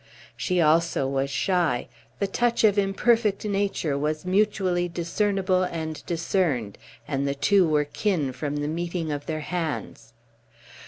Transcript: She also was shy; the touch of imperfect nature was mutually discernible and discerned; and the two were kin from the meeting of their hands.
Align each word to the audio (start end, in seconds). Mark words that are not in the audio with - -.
She 0.35 0.59
also 0.59 1.07
was 1.07 1.29
shy; 1.29 1.87
the 2.17 2.25
touch 2.25 2.63
of 2.63 2.79
imperfect 2.79 3.45
nature 3.45 3.95
was 3.95 4.25
mutually 4.25 4.87
discernible 4.89 5.61
and 5.61 6.03
discerned; 6.07 6.79
and 7.07 7.27
the 7.27 7.35
two 7.35 7.67
were 7.67 7.85
kin 7.85 8.31
from 8.33 8.55
the 8.55 8.67
meeting 8.67 9.11
of 9.11 9.27
their 9.27 9.41
hands. 9.41 10.13